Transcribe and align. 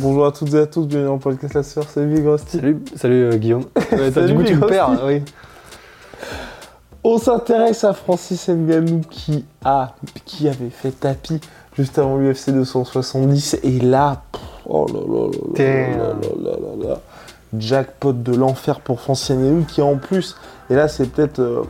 Bonjour 0.00 0.26
à 0.26 0.32
toutes 0.32 0.52
et 0.54 0.58
à 0.58 0.66
tous, 0.66 0.88
bienvenue 0.88 1.06
dans 1.06 1.14
le 1.14 1.20
podcast 1.20 1.54
La 1.54 1.62
Sœur, 1.62 1.88
salut 1.88 2.20
Grosti. 2.20 2.58
Salut, 2.58 2.82
salut 2.96 3.24
euh, 3.26 3.36
Guillaume. 3.36 3.62
Ouais, 3.92 4.10
Salut, 4.10 4.32
du 4.32 4.34
coup, 4.34 4.42
tu 4.42 4.56
me 4.56 4.66
perds, 4.66 5.00
oui. 5.04 5.22
On 7.04 7.16
s'intéresse 7.16 7.84
à 7.84 7.92
Francis 7.92 8.48
Ngannou 8.48 9.02
qui 9.08 9.44
a, 9.64 9.94
qui 10.24 10.48
avait 10.48 10.70
fait 10.70 10.90
tapis 10.90 11.40
juste 11.76 11.96
avant 12.00 12.16
l'UFC 12.16 12.50
270 12.50 13.58
et 13.62 13.78
là, 13.78 14.22
pff, 14.32 14.42
oh 14.66 14.86
là 14.92 14.98
là 14.98 15.30
là 15.30 15.88
là 15.88 16.14
là 16.18 16.50
là 16.50 16.56
là 16.58 16.88
là. 16.88 17.00
jackpot 17.56 18.14
de 18.14 18.34
l'enfer 18.34 18.80
pour 18.80 19.00
Francis 19.00 19.30
Ngannou 19.30 19.64
qui 19.64 19.80
en 19.80 19.94
plus, 19.94 20.34
et 20.70 20.74
là 20.74 20.88
c'est 20.88 21.06
peut-être, 21.06 21.38
euh, 21.38 21.62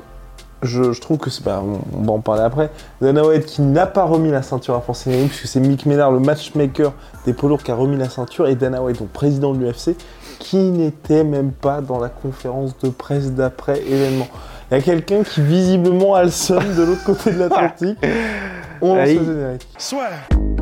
je, 0.65 0.93
je 0.93 1.01
trouve 1.01 1.19
que 1.19 1.31
c'est 1.31 1.45
pas, 1.45 1.63
on, 1.63 1.81
on 1.97 2.03
va 2.03 2.13
en 2.13 2.21
parler 2.21 2.43
après, 2.43 2.71
Dana 3.01 3.25
White 3.25 3.47
qui 3.47 3.63
n'a 3.63 3.87
pas 3.87 4.05
remis 4.05 4.31
la 4.31 4.43
ceinture 4.43 4.75
à 4.75 4.81
Francis 4.81 5.07
Ngannou 5.07 5.29
puisque 5.29 5.47
c'est 5.47 5.61
Mick 5.61 5.87
Mellard, 5.87 6.13
le 6.13 6.21
matchmaker 6.21 6.93
des 7.27 7.33
poids 7.33 7.49
lourds 7.49 7.63
qui 7.63 7.71
a 7.71 7.75
remis 7.75 7.97
la 7.97 8.09
ceinture 8.09 8.49
et 8.49 8.55
Dana 8.55 8.83
White, 8.83 8.99
donc 8.99 9.09
président 9.09 9.53
de 9.53 9.65
l'UFC, 9.65 9.97
qui 10.39 10.57
n'était 10.57 11.25
même 11.25 11.53
pas 11.53 11.81
dans 11.81 11.99
la 11.99 12.09
conférence 12.09 12.77
de 12.79 12.89
presse 12.89 13.33
d'après 13.33 13.81
événement. 13.81 14.29
Il 14.71 14.75
y 14.75 14.81
a 14.81 14.83
quelqu'un 14.83 15.23
qui 15.23 15.41
visiblement 15.41 16.15
a 16.15 16.25
le 16.25 16.31
seum 16.31 16.63
de 16.75 16.83
l'autre 16.83 17.05
côté 17.05 17.31
de 17.31 17.39
l'Atlantique. 17.39 17.99
On 18.81 18.97
lance 18.97 19.09
le 19.09 19.25
générique. 19.25 19.67
Donc 20.31 20.54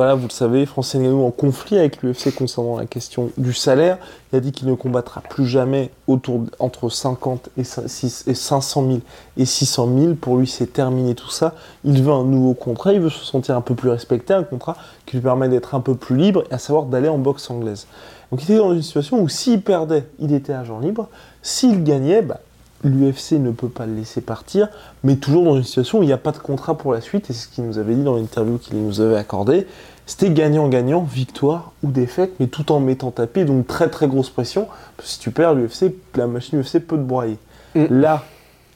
voilà, 0.00 0.14
vous 0.14 0.28
le 0.28 0.32
savez, 0.32 0.64
Francis 0.64 0.98
Ngannou 0.98 1.26
en 1.26 1.30
conflit 1.30 1.76
avec 1.76 2.00
l'UFC 2.02 2.34
concernant 2.34 2.78
la 2.78 2.86
question 2.86 3.30
du 3.36 3.52
salaire. 3.52 3.98
Il 4.32 4.36
a 4.36 4.40
dit 4.40 4.50
qu'il 4.50 4.66
ne 4.66 4.72
combattra 4.72 5.20
plus 5.20 5.44
jamais 5.46 5.90
autour 6.06 6.44
entre 6.58 6.88
50 6.88 7.50
et, 7.58 7.64
cin- 7.64 7.86
six- 7.86 8.24
et 8.26 8.32
500 8.34 8.86
000 8.86 8.98
et 9.36 9.44
600 9.44 9.88
000. 9.98 10.14
Pour 10.14 10.38
lui, 10.38 10.46
c'est 10.46 10.72
terminé 10.72 11.14
tout 11.14 11.28
ça. 11.28 11.54
Il 11.84 12.02
veut 12.02 12.12
un 12.12 12.24
nouveau 12.24 12.54
contrat, 12.54 12.94
il 12.94 13.00
veut 13.00 13.10
se 13.10 13.22
sentir 13.26 13.54
un 13.58 13.60
peu 13.60 13.74
plus 13.74 13.90
respecté, 13.90 14.32
un 14.32 14.42
contrat 14.42 14.74
qui 15.04 15.16
lui 15.16 15.22
permet 15.22 15.50
d'être 15.50 15.74
un 15.74 15.80
peu 15.80 15.94
plus 15.94 16.16
libre, 16.16 16.44
à 16.50 16.56
savoir 16.56 16.86
d'aller 16.86 17.10
en 17.10 17.18
boxe 17.18 17.50
anglaise. 17.50 17.86
Donc 18.30 18.40
il 18.42 18.44
était 18.44 18.56
dans 18.56 18.72
une 18.72 18.80
situation 18.80 19.20
où 19.20 19.28
s'il 19.28 19.60
perdait, 19.60 20.06
il 20.18 20.32
était 20.32 20.54
agent 20.54 20.78
libre. 20.80 21.08
S'il 21.42 21.84
gagnait, 21.84 22.22
bah, 22.22 22.40
l'UFC 22.84 23.32
ne 23.32 23.50
peut 23.50 23.68
pas 23.68 23.86
le 23.86 23.94
laisser 23.94 24.20
partir, 24.20 24.68
mais 25.04 25.16
toujours 25.16 25.44
dans 25.44 25.56
une 25.56 25.64
situation 25.64 25.98
où 25.98 26.02
il 26.02 26.06
n'y 26.06 26.12
a 26.12 26.18
pas 26.18 26.32
de 26.32 26.38
contrat 26.38 26.76
pour 26.78 26.92
la 26.92 27.00
suite, 27.00 27.28
et 27.30 27.32
c'est 27.32 27.44
ce 27.44 27.48
qu'il 27.48 27.64
nous 27.64 27.78
avait 27.78 27.94
dit 27.94 28.02
dans 28.02 28.16
l'interview 28.16 28.58
qu'il 28.58 28.82
nous 28.82 29.00
avait 29.00 29.16
accordé. 29.16 29.66
C'était 30.06 30.30
gagnant-gagnant, 30.30 31.02
victoire 31.02 31.72
ou 31.82 31.90
défaite, 31.90 32.32
mais 32.40 32.46
tout 32.48 32.72
en 32.72 32.80
mettant 32.80 33.10
tapis, 33.10 33.44
donc 33.44 33.66
très 33.66 33.88
très 33.88 34.08
grosse 34.08 34.30
pression. 34.30 34.66
Parce 34.96 35.08
que 35.08 35.14
si 35.14 35.18
tu 35.20 35.30
perds, 35.30 35.54
l'UFC, 35.54 35.94
la 36.16 36.26
machine 36.26 36.58
UFC 36.60 36.80
peut 36.80 36.96
te 36.96 37.02
broyer. 37.02 37.38
Mm. 37.76 37.84
Là, 37.90 38.24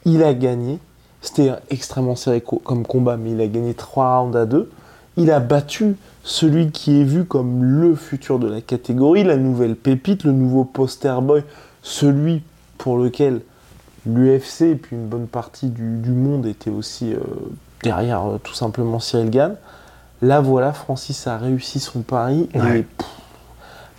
il 0.05 0.23
a 0.23 0.33
gagné. 0.33 0.79
C'était 1.21 1.51
extrêmement 1.69 2.15
serré 2.15 2.39
co- 2.41 2.61
comme 2.63 2.85
combat, 2.85 3.17
mais 3.17 3.31
il 3.31 3.41
a 3.41 3.47
gagné 3.47 3.73
3 3.73 4.19
rounds 4.19 4.37
à 4.37 4.45
2. 4.45 4.69
Il 5.17 5.31
a 5.31 5.39
battu 5.39 5.95
celui 6.23 6.71
qui 6.71 7.01
est 7.01 7.03
vu 7.03 7.25
comme 7.25 7.63
le 7.63 7.95
futur 7.95 8.37
de 8.39 8.47
la 8.47 8.61
catégorie, 8.61 9.23
la 9.23 9.35
nouvelle 9.37 9.75
pépite, 9.75 10.23
le 10.23 10.31
nouveau 10.31 10.63
poster 10.63 11.21
boy, 11.21 11.43
celui 11.81 12.43
pour 12.77 12.97
lequel 12.97 13.41
l'UFC 14.05 14.61
et 14.61 14.75
puis 14.75 14.95
une 14.95 15.07
bonne 15.07 15.27
partie 15.27 15.67
du, 15.67 15.97
du 15.97 16.11
monde 16.11 16.45
était 16.45 16.69
aussi 16.69 17.13
euh, 17.13 17.19
derrière 17.83 18.25
euh, 18.29 18.37
tout 18.43 18.53
simplement 18.53 18.99
Cyril 18.99 19.29
Gann. 19.29 19.55
Là 20.21 20.41
voilà, 20.41 20.73
Francis 20.73 21.27
a 21.27 21.37
réussi 21.37 21.79
son 21.79 22.01
pari 22.01 22.49
et 22.53 22.59
Ouais. 22.61 22.81
pff, 22.83 23.07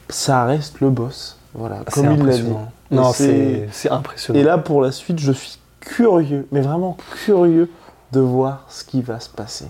ça 0.08 0.44
reste 0.44 0.80
le 0.80 0.90
boss. 0.90 1.38
Voilà, 1.54 1.78
C'est 1.88 1.94
comme 1.94 2.04
il 2.04 2.08
l'a 2.10 2.14
dit. 2.16 2.20
impressionnant. 2.40 2.68
Et 2.90 2.94
Non, 2.94 3.12
c'est- 3.12 3.68
impressionnant. 3.90 4.38
Et 4.38 4.42
là 4.42 4.58
pour 4.58 4.80
la 4.82 4.92
suite, 4.92 5.18
je 5.18 5.32
suis 5.32 5.58
curieux, 5.80 6.46
mais 6.52 6.60
vraiment 6.60 6.96
curieux 7.24 7.70
de 8.12 8.20
voir 8.20 8.64
ce 8.68 8.84
qui 8.84 9.02
va 9.02 9.18
se 9.20 9.28
passer. 9.28 9.66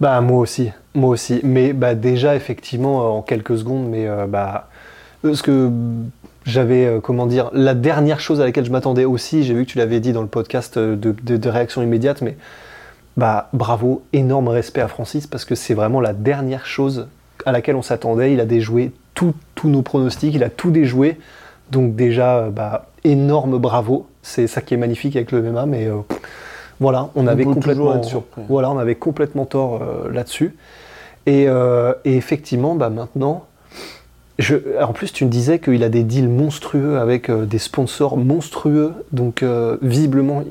Bah 0.00 0.20
moi 0.20 0.38
aussi, 0.38 0.70
moi 0.94 1.10
aussi. 1.10 1.40
Mais 1.42 1.72
bah 1.72 1.94
déjà 1.94 2.36
effectivement 2.36 3.00
euh, 3.00 3.08
en 3.18 3.22
quelques 3.22 3.58
secondes, 3.58 3.88
mais 3.88 4.06
euh, 4.06 4.26
bah 4.26 4.68
ce 5.24 5.42
que 5.42 5.70
j'avais 6.48 6.86
euh, 6.86 7.00
comment 7.00 7.26
dire 7.26 7.50
la 7.52 7.74
dernière 7.74 8.20
chose 8.20 8.40
à 8.40 8.44
laquelle 8.44 8.64
je 8.64 8.72
m'attendais 8.72 9.04
aussi, 9.04 9.44
j'ai 9.44 9.54
vu 9.54 9.64
que 9.64 9.70
tu 9.70 9.78
l'avais 9.78 10.00
dit 10.00 10.12
dans 10.12 10.22
le 10.22 10.28
podcast 10.28 10.76
euh, 10.76 10.96
de, 10.96 11.14
de, 11.22 11.36
de 11.36 11.48
réaction 11.48 11.82
immédiate, 11.82 12.22
mais 12.22 12.36
bah 13.16 13.48
bravo, 13.52 14.02
énorme 14.12 14.48
respect 14.48 14.80
à 14.80 14.88
Francis 14.88 15.26
parce 15.26 15.44
que 15.44 15.54
c'est 15.54 15.74
vraiment 15.74 16.00
la 16.00 16.12
dernière 16.12 16.66
chose 16.66 17.08
à 17.46 17.52
laquelle 17.52 17.76
on 17.76 17.82
s'attendait. 17.82 18.32
Il 18.32 18.40
a 18.40 18.46
déjoué 18.46 18.92
tous 19.14 19.34
nos 19.64 19.82
pronostics, 19.82 20.34
il 20.34 20.44
a 20.44 20.50
tout 20.50 20.70
déjoué. 20.70 21.18
Donc 21.70 21.96
déjà, 21.96 22.38
euh, 22.38 22.50
bah, 22.50 22.86
énorme 23.04 23.58
bravo. 23.58 24.06
C'est 24.22 24.46
ça 24.46 24.60
qui 24.60 24.74
est 24.74 24.76
magnifique 24.76 25.16
avec 25.16 25.32
le 25.32 25.42
MMA, 25.42 25.66
mais 25.66 25.86
euh, 25.86 25.96
voilà, 26.80 27.10
on, 27.16 27.26
avait 27.26 27.44
complètement 27.44 28.00
voilà, 28.48 28.70
on 28.70 28.78
avait 28.78 28.94
complètement 28.94 29.46
tort 29.46 29.82
euh, 29.82 30.10
là-dessus. 30.12 30.56
Et, 31.26 31.46
euh, 31.48 31.94
et 32.04 32.16
effectivement, 32.16 32.74
bah, 32.74 32.90
maintenant, 32.90 33.46
en 34.80 34.92
plus, 34.92 35.12
tu 35.12 35.24
me 35.24 35.30
disais 35.30 35.58
qu'il 35.58 35.82
a 35.82 35.88
des 35.88 36.04
deals 36.04 36.28
monstrueux 36.28 36.98
avec 36.98 37.28
euh, 37.28 37.44
des 37.44 37.58
sponsors 37.58 38.16
monstrueux. 38.16 38.94
Donc, 39.12 39.42
euh, 39.42 39.76
visiblement, 39.82 40.44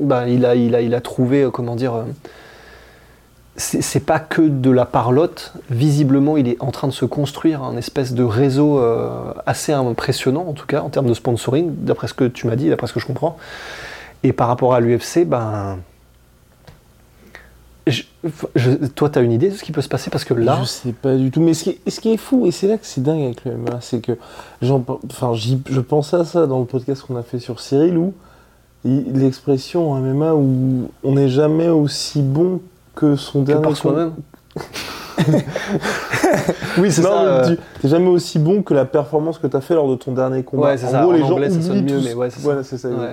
bah, 0.00 0.28
il, 0.28 0.44
a, 0.44 1.00
trouvé, 1.00 1.42
euh, 1.42 1.50
comment 1.50 1.74
dire, 1.74 2.04
c'est 3.56 4.04
pas 4.04 4.18
que 4.18 4.42
de 4.42 4.70
la 4.70 4.84
parlotte. 4.84 5.54
Visiblement, 5.70 6.36
il 6.36 6.48
est 6.48 6.56
en 6.60 6.70
train 6.72 6.88
de 6.88 6.92
se 6.92 7.04
construire 7.04 7.62
un 7.62 7.76
espèce 7.76 8.12
de 8.12 8.22
réseau 8.22 8.82
assez 9.46 9.72
impressionnant, 9.72 10.46
en 10.48 10.52
tout 10.52 10.66
cas, 10.66 10.80
en 10.80 10.88
termes 10.88 11.08
de 11.08 11.14
sponsoring, 11.14 11.70
d'après 11.76 12.08
ce 12.08 12.14
que 12.14 12.24
tu 12.24 12.46
m'as 12.46 12.56
dit, 12.56 12.68
d'après 12.70 12.86
ce 12.86 12.94
que 12.94 13.00
je 13.00 13.06
comprends. 13.06 13.36
Et 14.24 14.32
par 14.32 14.48
rapport 14.48 14.74
à 14.74 14.80
l'UFC, 14.80 15.24
ben. 15.26 15.78
Je- 18.54 18.70
toi, 18.94 19.10
tu 19.10 19.18
as 19.18 19.22
une 19.22 19.32
idée 19.32 19.48
de 19.50 19.54
ce 19.56 19.62
qui 19.64 19.72
peut 19.72 19.80
se 19.82 19.88
passer? 19.88 20.10
Parce 20.10 20.24
que 20.24 20.34
là. 20.34 20.58
Je 20.60 20.66
sais 20.66 20.92
pas 20.92 21.16
du 21.16 21.30
tout. 21.30 21.40
Mais 21.40 21.54
ce 21.54 21.64
qui 21.64 21.70
est, 21.70 21.90
ce 21.90 22.00
qui 22.00 22.12
est 22.12 22.16
fou, 22.16 22.46
et 22.46 22.50
c'est 22.50 22.68
là 22.68 22.76
que 22.76 22.86
c'est 22.86 23.02
dingue 23.02 23.22
avec 23.24 23.44
le 23.44 23.52
MMA, 23.56 23.78
c'est 23.80 24.00
que 24.00 24.12
enfin, 25.10 25.32
je 25.34 25.80
pensais 25.80 26.16
à 26.16 26.24
ça 26.24 26.46
dans 26.46 26.60
le 26.60 26.64
podcast 26.66 27.02
qu'on 27.02 27.16
a 27.16 27.22
fait 27.22 27.38
sur 27.38 27.60
Cyril, 27.60 27.98
où 27.98 28.12
l'expression 28.84 29.94
MMA 29.94 30.34
où 30.34 30.88
on 31.04 31.12
n'est 31.14 31.28
jamais 31.28 31.68
aussi 31.68 32.20
bon 32.22 32.60
que 32.94 33.16
son 33.16 33.42
que 33.42 33.46
dernier 33.46 33.62
par 33.62 33.76
soi-même 33.76 34.12
Oui, 36.78 36.90
c'est 36.90 37.02
ça. 37.02 37.22
euh, 37.22 37.48
tu 37.54 37.58
t'es 37.80 37.88
jamais 37.88 38.08
aussi 38.08 38.38
bon 38.38 38.62
que 38.62 38.74
la 38.74 38.84
performance 38.84 39.38
que 39.38 39.46
tu 39.46 39.56
as 39.56 39.60
fait 39.60 39.74
lors 39.74 39.88
de 39.88 39.94
ton 39.94 40.12
dernier 40.12 40.42
combat. 40.42 40.68
Ouais, 40.68 40.78
c'est 40.78 40.86
ça. 40.88 41.02
gros, 41.02 41.10
En 41.10 41.14
les 41.14 41.20
gens 41.20 41.32
anglais, 41.32 41.50
ça 41.50 41.60
sonne 41.62 41.82
mieux, 41.84 42.00
mais 42.02 42.14
ouais, 42.14 42.30
c'est 42.30 42.36
ça. 42.38 42.42
Voilà, 42.44 42.62
c'est 42.64 42.78
ça, 42.78 42.88
Ouais. 42.88 43.12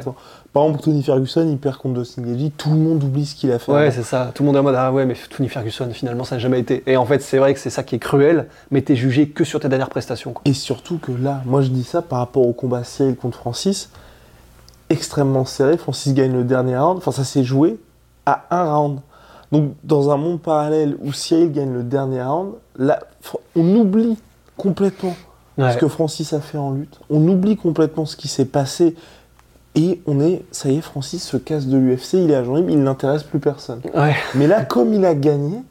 Par 0.52 0.64
exemple, 0.64 0.84
Tony 0.84 1.04
Ferguson, 1.04 1.48
il 1.48 1.58
perd 1.60 1.78
contre 1.78 2.00
Dustin 2.00 2.24
Gagey, 2.24 2.52
tout 2.58 2.72
le 2.72 2.78
monde 2.78 3.04
oublie 3.04 3.26
ce 3.26 3.36
qu'il 3.36 3.52
a 3.52 3.60
fait. 3.60 3.72
Ouais, 3.72 3.92
c'est 3.92 4.02
ça. 4.04 4.32
Tout 4.34 4.42
le 4.44 4.48
monde 4.48 4.56
est 4.56 4.60
en 4.60 4.64
mode 4.64 4.76
Ah 4.76 4.92
ouais, 4.92 5.06
mais 5.06 5.14
Tony 5.30 5.48
Ferguson, 5.48 5.88
finalement, 5.94 6.24
ça 6.24 6.36
n'a 6.36 6.40
jamais 6.40 6.60
été. 6.60 6.82
Et 6.88 6.98
en 6.98 7.06
fait, 7.06 7.22
c'est 7.22 7.38
vrai 7.38 7.54
que 7.54 7.60
c'est 7.60 7.70
ça 7.70 7.84
qui 7.84 7.96
est 7.96 8.00
cruel, 8.00 8.48
mais 8.72 8.82
t'es 8.82 8.96
jugé 8.96 9.30
que 9.30 9.44
sur 9.44 9.60
tes 9.60 9.70
dernières 9.70 9.90
prestations. 9.90 10.34
Quoi. 10.34 10.42
Et 10.46 10.54
surtout 10.54 10.98
que 10.98 11.12
là, 11.12 11.42
moi 11.46 11.62
je 11.62 11.70
dis 11.70 11.84
ça 11.84 12.02
par 12.02 12.18
rapport 12.20 12.48
au 12.48 12.54
combat 12.54 12.84
Cyril 12.84 13.16
contre 13.16 13.38
Francis, 13.38 13.90
extrêmement 14.90 15.46
serré. 15.46 15.78
Francis 15.78 16.14
gagne 16.14 16.34
le 16.34 16.44
dernier 16.44 16.78
round. 16.78 16.98
Enfin, 16.98 17.12
ça 17.12 17.24
s'est 17.24 17.44
joué 17.44 17.80
à 18.26 18.46
un 18.50 18.74
round. 18.76 19.00
Donc, 19.52 19.74
dans 19.84 20.10
un 20.12 20.18
monde 20.18 20.42
parallèle 20.42 20.96
où 21.02 21.12
Cyril 21.14 21.52
gagne 21.52 21.74
le 21.74 21.84
dernier 21.84 22.24
round, 22.24 22.54
là, 22.78 23.00
on 23.56 23.76
oublie 23.76 24.18
complètement 24.58 25.16
Ouais. 25.58 25.74
ce 25.74 25.78
que 25.78 25.90
Francis 25.90 26.32
a 26.32 26.40
fait 26.40 26.58
en 26.58 26.72
lutte. 26.72 27.02
On 27.10 27.28
oublie 27.28 27.58
complètement 27.58 28.06
ce 28.06 28.16
qui 28.16 28.30
s'est 28.30 28.46
passé. 28.46 28.96
Et 29.76 30.02
on 30.08 30.20
est, 30.20 30.44
ça 30.52 30.70
y 30.70 30.78
est, 30.78 30.82
Francis 30.82 31.24
se 31.24 31.38
casse 31.38 31.68
de 31.68 31.78
l'UFC, 31.78 32.14
il 32.16 32.32
est 32.32 32.36
agent 32.36 32.56
libre, 32.56 32.70
il 32.72 32.82
n'intéresse 32.84 33.24
plus 33.24 33.40
personne. 33.40 33.82
Ouais. 33.94 34.16
Mais 34.36 34.48
là, 34.48 34.66
comme 34.66 34.94
il 34.94 35.06
a 35.06 35.14
gagné, 35.14 35.62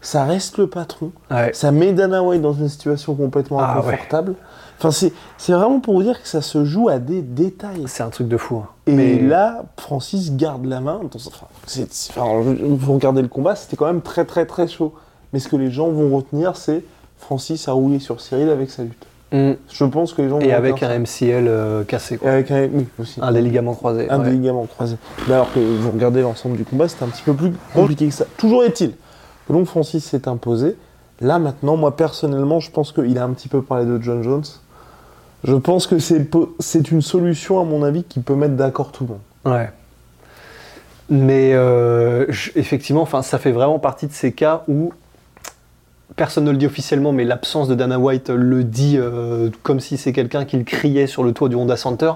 ça 0.00 0.24
reste 0.24 0.58
le 0.58 0.68
patron. 0.68 1.12
Ouais. 1.30 1.50
Ça 1.54 1.72
met 1.72 1.92
Dana 1.92 2.22
White 2.22 2.42
dans 2.42 2.52
une 2.52 2.68
situation 2.68 3.14
complètement 3.14 3.58
Ah 3.60 3.80
ouais. 3.80 3.88
inconfortable. 3.88 4.34
Enfin, 4.80 4.90
c'est 5.38 5.52
vraiment 5.52 5.80
pour 5.80 5.94
vous 5.94 6.04
dire 6.04 6.22
que 6.22 6.28
ça 6.28 6.40
se 6.40 6.64
joue 6.64 6.88
à 6.88 7.00
des 7.00 7.20
détails. 7.20 7.82
C'est 7.86 8.04
un 8.04 8.10
truc 8.10 8.28
de 8.28 8.36
fou. 8.36 8.58
hein. 8.58 8.68
Et 8.86 8.92
Mais- 8.92 9.18
là, 9.20 9.64
Francis 9.76 10.36
garde 10.36 10.66
la 10.66 10.80
main. 10.80 11.00
Enfin, 11.12 11.46
c'est- 11.66 12.10
enfin, 12.16 12.40
vous 12.40 12.92
regardez 12.92 13.22
le 13.22 13.28
combat, 13.28 13.56
c'était 13.56 13.74
quand 13.76 13.86
même 13.86 14.02
très 14.02 14.24
très 14.24 14.46
très 14.46 14.68
chaud. 14.68 14.94
Mais 15.32 15.40
ce 15.40 15.48
que 15.48 15.56
les 15.56 15.70
gens 15.72 15.88
vont 15.88 16.14
retenir, 16.16 16.56
c'est 16.56 16.84
Francis 17.16 17.66
a 17.66 17.72
roulé 17.72 17.98
sur 17.98 18.20
Cyril 18.20 18.50
avec 18.50 18.70
sa 18.70 18.84
lutte. 18.84 19.04
Mm. 19.32 19.52
Je 19.70 19.84
pense 19.84 20.14
que 20.14 20.22
les 20.22 20.28
gens 20.30 20.40
Et 20.40 20.48
vont 20.48 20.54
avec 20.56 20.82
un. 20.82 20.98
MCL 20.98 21.46
euh, 21.48 21.84
cassé, 21.84 22.14
Et 22.14 22.18
quoi. 22.18 22.30
avec 22.30 22.50
un, 22.50 22.68
oui, 22.72 22.86
aussi. 22.98 23.20
Un 23.22 23.30
des 23.32 23.42
ligaments 23.42 23.74
croisés. 23.74 24.08
Un 24.10 24.18
ouais. 24.20 24.24
des 24.26 24.30
ligaments 24.32 24.64
croisés. 24.66 24.96
Mais 25.26 25.34
alors 25.34 25.52
que 25.52 25.58
vous 25.60 25.90
regardez 25.90 26.22
l'ensemble 26.22 26.56
du 26.56 26.64
combat, 26.64 26.88
c'était 26.88 27.04
un 27.04 27.08
petit 27.08 27.22
peu 27.22 27.34
plus 27.34 27.52
compliqué 27.74 28.06
que 28.08 28.14
ça. 28.14 28.24
Toujours 28.38 28.64
est-il 28.64 28.92
que 29.46 29.52
donc 29.52 29.66
Francis 29.66 30.04
s'est 30.04 30.28
imposé. 30.28 30.76
Là 31.20 31.38
maintenant, 31.38 31.76
moi 31.76 31.96
personnellement, 31.96 32.60
je 32.60 32.70
pense 32.70 32.92
qu'il 32.92 33.18
a 33.18 33.24
un 33.24 33.30
petit 33.30 33.48
peu 33.48 33.60
parlé 33.62 33.84
de 33.86 34.00
John 34.00 34.22
Jones. 34.22 34.44
Je 35.44 35.54
pense 35.54 35.86
que 35.86 35.98
c'est 35.98 36.90
une 36.90 37.02
solution, 37.02 37.60
à 37.60 37.64
mon 37.64 37.82
avis, 37.84 38.02
qui 38.04 38.20
peut 38.20 38.34
mettre 38.34 38.54
d'accord 38.54 38.92
tout 38.92 39.04
le 39.04 39.10
monde. 39.10 39.56
Ouais. 39.58 39.70
Mais 41.10 41.54
euh, 41.54 42.26
je- 42.28 42.50
effectivement, 42.56 43.06
ça 43.22 43.38
fait 43.38 43.52
vraiment 43.52 43.78
partie 43.78 44.06
de 44.06 44.12
ces 44.12 44.32
cas 44.32 44.64
où 44.68 44.92
personne 46.16 46.44
ne 46.44 46.50
le 46.50 46.56
dit 46.56 46.66
officiellement, 46.66 47.12
mais 47.12 47.24
l'absence 47.24 47.68
de 47.68 47.74
Dana 47.74 47.98
White 47.98 48.30
le 48.30 48.64
dit 48.64 48.96
euh, 48.96 49.50
comme 49.62 49.80
si 49.80 49.96
c'est 49.96 50.12
quelqu'un 50.12 50.44
qui 50.44 50.56
le 50.56 50.64
criait 50.64 51.06
sur 51.06 51.22
le 51.22 51.32
toit 51.32 51.48
du 51.48 51.56
Honda 51.56 51.76
Center. 51.76 52.12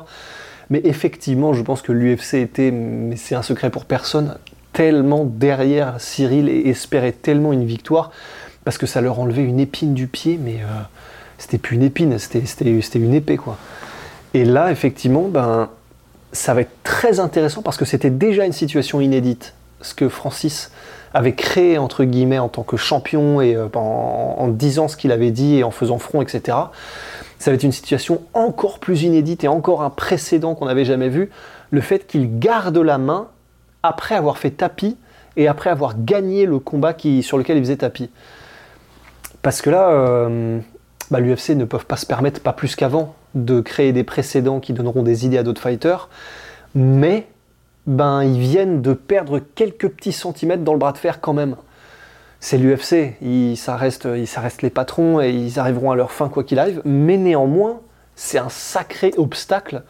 Mais 0.70 0.80
effectivement, 0.84 1.52
je 1.52 1.62
pense 1.62 1.82
que 1.82 1.92
l'UFC 1.92 2.34
était, 2.34 2.70
mais 2.70 3.16
c'est 3.16 3.34
un 3.34 3.42
secret 3.42 3.70
pour 3.70 3.84
personne, 3.84 4.36
tellement 4.72 5.24
derrière 5.24 6.00
Cyril 6.00 6.48
et 6.48 6.68
espérait 6.68 7.12
tellement 7.12 7.52
une 7.52 7.64
victoire 7.64 8.10
parce 8.64 8.78
que 8.78 8.86
ça 8.86 9.00
leur 9.00 9.18
enlevait 9.18 9.42
une 9.42 9.60
épine 9.60 9.92
du 9.92 10.06
pied, 10.06 10.38
mais 10.42 10.60
euh, 10.62 10.80
c'était 11.36 11.58
plus 11.58 11.76
une 11.76 11.82
épine, 11.82 12.16
c'était 12.18 12.98
une 12.98 13.14
épée 13.14 13.36
quoi. 13.36 13.58
Et 14.34 14.44
là, 14.44 14.70
effectivement, 14.70 15.28
ben, 15.28 15.68
ça 16.32 16.54
va 16.54 16.62
être 16.62 16.82
très 16.82 17.20
intéressant 17.20 17.62
parce 17.62 17.76
que 17.76 17.84
c'était 17.84 18.10
déjà 18.10 18.46
une 18.46 18.52
situation 18.52 19.00
inédite. 19.00 19.54
Ce 19.82 19.94
que 19.94 20.08
Francis 20.08 20.70
avait 21.14 21.34
créé, 21.34 21.78
entre 21.78 22.04
guillemets, 22.04 22.38
en 22.38 22.48
tant 22.48 22.62
que 22.62 22.76
champion 22.76 23.40
et 23.40 23.54
euh, 23.54 23.68
en, 23.74 24.48
disant 24.48 24.88
ce 24.88 24.96
qu'il 24.96 25.12
avait 25.12 25.30
dit 25.30 25.58
et 25.58 25.64
en 25.64 25.70
faisant 25.70 25.98
front, 25.98 26.22
etc. 26.22 26.58
Ça 27.38 27.50
va 27.50 27.54
être 27.54 27.62
une 27.62 27.72
situation 27.72 28.22
encore 28.34 28.78
plus 28.78 29.02
inédite 29.02 29.44
et 29.44 29.48
encore 29.48 29.82
un 29.82 29.90
précédent 29.90 30.54
qu'on 30.54 30.66
n'avait 30.66 30.84
jamais 30.84 31.08
vu. 31.08 31.30
Le 31.70 31.80
fait 31.80 32.06
qu'il 32.06 32.38
garde 32.38 32.78
la 32.78 32.98
main 32.98 33.28
après 33.82 34.14
avoir 34.14 34.38
fait 34.38 34.50
tapis 34.50 34.96
et 35.36 35.48
après 35.48 35.70
avoir 35.70 35.94
gagné 35.98 36.46
le 36.46 36.58
combat 36.58 36.92
qui, 36.92 37.22
sur 37.22 37.38
lequel 37.38 37.56
il 37.56 37.62
faisait 37.62 37.76
tapis. 37.76 38.10
Parce 39.42 39.60
que 39.60 39.70
là, 39.70 39.90
euh, 39.90 40.60
bah, 41.10 41.20
l'UFC 41.20 41.50
ne 41.50 41.64
peuvent 41.64 41.86
pas 41.86 41.96
se 41.96 42.06
permettre, 42.06 42.40
pas 42.40 42.52
plus 42.52 42.76
qu'avant, 42.76 43.14
de 43.34 43.60
créer 43.60 43.92
des 43.92 44.04
précédents 44.04 44.60
qui 44.60 44.72
donneront 44.72 45.02
des 45.02 45.26
idées 45.26 45.38
à 45.38 45.42
d'autres 45.42 45.60
fighters, 45.60 46.08
mais 46.74 47.26
ben, 47.86 48.22
ils 48.22 48.38
viennent 48.38 48.82
de 48.82 48.92
perdre 48.92 49.40
quelques 49.54 49.88
petits 49.88 50.12
centimètres 50.12 50.62
dans 50.62 50.72
le 50.72 50.78
bras 50.78 50.92
de 50.92 50.98
fer 50.98 51.20
quand 51.20 51.32
même. 51.32 51.56
C'est 52.40 52.58
l'UFC, 52.58 53.16
ça 53.56 53.76
reste, 53.76 54.06
les 54.62 54.70
patrons 54.70 55.20
et 55.20 55.30
ils 55.30 55.58
arriveront 55.58 55.92
à 55.92 55.96
leur 55.96 56.10
fin 56.10 56.28
quoi 56.28 56.42
qu'il 56.42 56.58
arrive, 56.58 56.82
mais 56.84 57.16
néanmoins, 57.16 57.80
c'est 58.16 58.38
un 58.38 58.48
sacré 58.48 59.12
obstacle. 59.16 59.82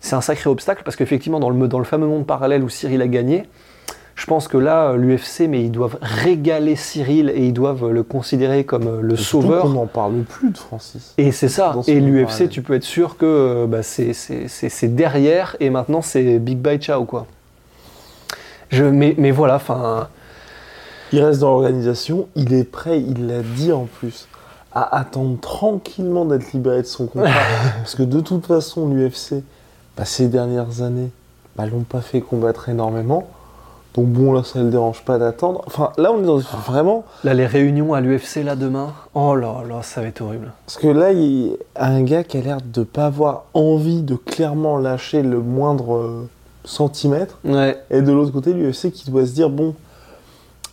C'est 0.00 0.14
un 0.14 0.20
sacré 0.20 0.50
obstacle 0.50 0.82
parce 0.84 0.96
qu'effectivement, 0.96 1.40
dans 1.40 1.50
le 1.50 1.84
fameux 1.84 2.06
monde 2.06 2.26
parallèle 2.26 2.64
où 2.64 2.68
Cyril 2.68 3.00
a 3.02 3.08
gagné, 3.08 3.44
je 4.18 4.26
pense 4.26 4.48
que 4.48 4.58
là, 4.58 4.94
l'UFC, 4.96 5.42
mais 5.48 5.62
ils 5.62 5.70
doivent 5.70 5.96
régaler 6.02 6.74
Cyril 6.74 7.30
et 7.30 7.46
ils 7.46 7.52
doivent 7.52 7.88
le 7.88 8.02
considérer 8.02 8.64
comme 8.64 8.88
euh, 8.88 9.00
le 9.00 9.14
sauveur. 9.14 9.62
qu'on 9.62 9.68
n'en 9.68 9.86
parle 9.86 10.22
plus 10.24 10.50
de 10.50 10.58
Francis. 10.58 11.14
Et 11.18 11.30
c'est 11.30 11.48
ça. 11.48 11.76
Et 11.86 12.00
l'UFC, 12.00 12.48
tu 12.48 12.60
peux 12.62 12.74
être 12.74 12.82
sûr 12.82 13.16
que 13.16 13.24
euh, 13.24 13.66
bah, 13.68 13.84
c'est- 13.84 14.88
derrière 14.88 15.54
et 15.60 15.70
maintenant 15.70 16.02
c'est 16.02 16.40
big 16.40 16.58
bye 16.58 16.78
ciao 16.78 17.04
quoi. 17.04 17.26
Je, 18.70 18.82
mais, 18.82 19.14
mais 19.18 19.30
voilà, 19.30 19.54
enfin. 19.54 20.08
Il 21.12 21.22
reste 21.22 21.38
dans 21.40 21.52
l'organisation, 21.52 22.26
il 22.34 22.52
est 22.52 22.64
prêt, 22.64 23.00
il 23.00 23.28
l'a 23.28 23.40
dit 23.42 23.72
en 23.72 23.84
plus, 23.86 24.26
à 24.72 24.98
attendre 24.98 25.38
tranquillement 25.40 26.24
d'être 26.24 26.52
libéré 26.52 26.82
de 26.82 26.86
son 26.88 27.06
contrat. 27.06 27.30
parce 27.78 27.94
que 27.94 28.02
de 28.02 28.20
toute 28.20 28.46
façon, 28.46 28.88
l'UFC, 28.88 29.44
bah, 29.96 30.04
ces 30.04 30.26
dernières 30.26 30.82
années, 30.82 31.10
bah, 31.56 31.66
l'ont 31.66 31.84
pas 31.84 32.00
fait 32.00 32.20
combattre 32.20 32.68
énormément. 32.68 33.28
Donc 33.94 34.06
bon, 34.06 34.32
là, 34.32 34.44
ça 34.44 34.58
ne 34.60 34.64
le 34.64 34.70
dérange 34.70 35.02
pas 35.02 35.18
d'attendre. 35.18 35.62
Enfin, 35.66 35.92
là, 35.96 36.12
on 36.12 36.22
est 36.22 36.26
dans 36.26 36.38
vraiment... 36.38 37.04
Là, 37.24 37.34
les 37.34 37.46
réunions 37.46 37.94
à 37.94 38.00
l'UFC 38.00 38.44
là 38.44 38.54
demain, 38.54 38.92
oh 39.14 39.34
là 39.34 39.62
là, 39.68 39.82
ça 39.82 40.02
va 40.02 40.08
être 40.08 40.20
horrible. 40.20 40.52
Parce 40.66 40.78
que 40.78 40.86
là, 40.86 41.12
il 41.12 41.46
y 41.46 41.56
a 41.74 41.86
un 41.86 42.02
gars 42.02 42.22
qui 42.22 42.36
a 42.36 42.40
l'air 42.40 42.58
de 42.64 42.82
pas 42.82 43.06
avoir 43.06 43.44
envie 43.54 44.02
de 44.02 44.14
clairement 44.14 44.78
lâcher 44.78 45.22
le 45.22 45.40
moindre 45.40 45.96
euh, 45.96 46.28
centimètre. 46.64 47.38
Ouais. 47.44 47.82
Et 47.90 48.02
de 48.02 48.12
l'autre 48.12 48.30
côté, 48.30 48.52
l'UFC 48.52 48.92
qui 48.92 49.10
doit 49.10 49.26
se 49.26 49.32
dire 49.32 49.50
bon, 49.50 49.74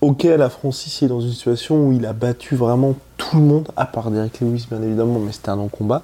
ok, 0.01 0.23
la 0.23 0.49
Francis 0.49 1.01
il 1.01 1.05
est 1.05 1.07
dans 1.07 1.21
une 1.21 1.31
situation 1.31 1.87
où 1.87 1.91
il 1.93 2.05
a 2.05 2.13
battu 2.13 2.55
vraiment 2.55 2.95
tout 3.17 3.37
le 3.37 3.43
monde, 3.43 3.67
à 3.75 3.85
part 3.85 4.11
Derek 4.11 4.39
Lewis 4.41 4.67
bien 4.69 4.81
évidemment, 4.81 5.19
mais 5.19 5.31
c'était 5.31 5.49
un 5.49 5.55
non-combat. 5.55 6.03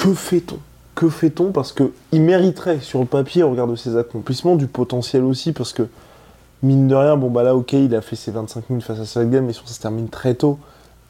Que 0.00 0.14
fait-on? 0.14 0.56
Que 0.94 1.10
fait-on? 1.10 1.52
Parce 1.52 1.72
que 1.72 1.92
il 2.10 2.22
mériterait 2.22 2.80
sur 2.80 3.00
le 3.00 3.04
papier, 3.04 3.42
au 3.42 3.50
regard 3.50 3.66
de 3.66 3.76
ses 3.76 3.98
accomplissements, 3.98 4.56
du 4.56 4.66
potentiel 4.66 5.24
aussi, 5.24 5.52
parce 5.52 5.74
que 5.74 5.82
mine 6.62 6.88
de 6.88 6.94
rien, 6.94 7.18
bon 7.18 7.28
bah 7.28 7.42
là 7.42 7.54
ok, 7.54 7.74
il 7.74 7.94
a 7.94 8.00
fait 8.00 8.16
ses 8.16 8.30
25 8.30 8.70
minutes 8.70 8.86
face 8.86 8.98
à 8.98 9.04
Salgan, 9.04 9.42
mais 9.42 9.52
sur 9.52 9.68
ça 9.68 9.74
se 9.74 9.80
termine 9.80 10.08
très 10.08 10.32
tôt. 10.34 10.58